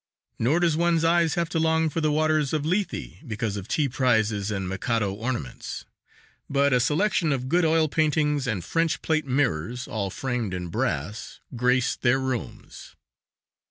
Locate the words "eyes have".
1.03-1.47